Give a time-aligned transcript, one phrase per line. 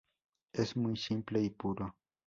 [0.53, 1.95] Es muy simple y puro".